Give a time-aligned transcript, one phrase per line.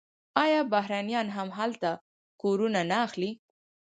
[0.43, 1.91] آیا بهرنیان هم هلته
[2.41, 3.31] کورونه نه اخلي؟